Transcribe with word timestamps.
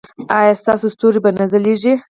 ایا 0.37 0.53
ستاسو 0.61 0.85
ستوري 0.95 1.19
به 1.23 1.29
نه 1.37 1.45
ځلیږي؟ 1.51 1.93